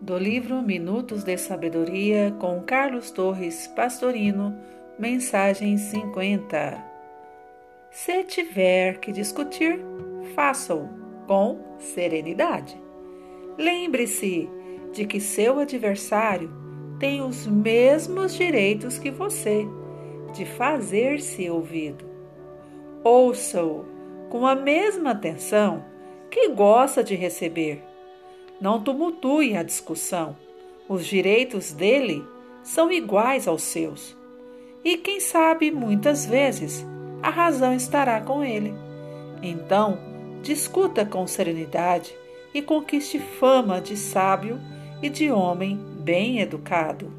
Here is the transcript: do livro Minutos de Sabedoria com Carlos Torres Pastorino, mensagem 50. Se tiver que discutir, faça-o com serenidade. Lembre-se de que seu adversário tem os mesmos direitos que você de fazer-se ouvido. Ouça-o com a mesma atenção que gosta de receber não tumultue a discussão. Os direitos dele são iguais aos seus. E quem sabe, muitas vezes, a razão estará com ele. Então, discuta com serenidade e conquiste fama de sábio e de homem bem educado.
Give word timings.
do 0.00 0.16
livro 0.16 0.62
Minutos 0.62 1.22
de 1.22 1.36
Sabedoria 1.36 2.34
com 2.38 2.62
Carlos 2.62 3.10
Torres 3.10 3.66
Pastorino, 3.66 4.56
mensagem 4.98 5.76
50. 5.76 6.82
Se 7.90 8.24
tiver 8.24 8.98
que 8.98 9.12
discutir, 9.12 9.78
faça-o 10.34 10.88
com 11.26 11.58
serenidade. 11.78 12.80
Lembre-se 13.58 14.48
de 14.90 15.04
que 15.04 15.20
seu 15.20 15.58
adversário 15.58 16.50
tem 16.98 17.20
os 17.20 17.46
mesmos 17.46 18.34
direitos 18.34 18.98
que 18.98 19.10
você 19.10 19.66
de 20.32 20.46
fazer-se 20.46 21.50
ouvido. 21.50 22.06
Ouça-o 23.04 23.84
com 24.30 24.46
a 24.46 24.54
mesma 24.54 25.10
atenção 25.10 25.84
que 26.30 26.48
gosta 26.48 27.04
de 27.04 27.14
receber 27.14 27.89
não 28.60 28.80
tumultue 28.80 29.56
a 29.56 29.62
discussão. 29.62 30.36
Os 30.88 31.06
direitos 31.06 31.72
dele 31.72 32.24
são 32.62 32.92
iguais 32.92 33.48
aos 33.48 33.62
seus. 33.62 34.16
E 34.84 34.96
quem 34.96 35.20
sabe, 35.20 35.70
muitas 35.70 36.26
vezes, 36.26 36.84
a 37.22 37.30
razão 37.30 37.74
estará 37.74 38.20
com 38.20 38.44
ele. 38.44 38.74
Então, 39.42 39.98
discuta 40.42 41.04
com 41.04 41.26
serenidade 41.26 42.14
e 42.52 42.60
conquiste 42.60 43.18
fama 43.18 43.80
de 43.80 43.96
sábio 43.96 44.60
e 45.02 45.08
de 45.08 45.30
homem 45.30 45.78
bem 46.00 46.40
educado. 46.40 47.12